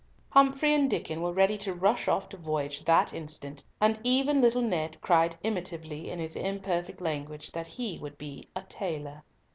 Humfrey 0.31 0.73
and 0.73 0.89
Diccon 0.89 1.21
were 1.21 1.31
ready 1.31 1.59
to 1.59 1.75
rush 1.75 2.07
off 2.07 2.27
to 2.29 2.37
voyage 2.37 2.85
that 2.85 3.13
instant, 3.13 3.63
and 3.79 3.99
even 4.03 4.41
little 4.41 4.63
Ned 4.63 4.99
cried 4.99 5.35
imitatively 5.43 6.09
in 6.09 6.17
his 6.17 6.35
imperfect 6.35 7.01
language 7.01 7.51
that 7.51 7.67
he 7.67 7.99
would 7.99 8.17
be 8.17 8.47
"a 8.55 8.63
tailor." 8.63 9.21